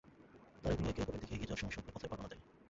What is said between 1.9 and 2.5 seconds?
পথের বর্ণনা দেয়।